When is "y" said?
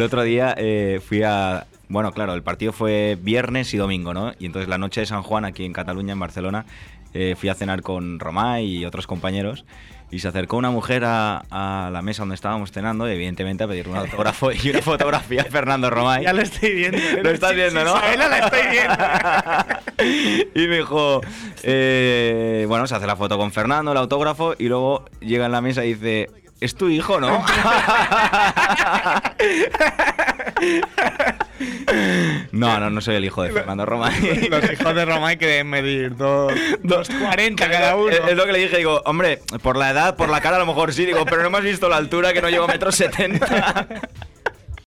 3.74-3.76, 4.38-4.46, 8.64-8.86, 10.10-10.20, 13.10-13.12, 14.52-14.70, 20.64-20.66, 24.58-24.68, 25.84-25.92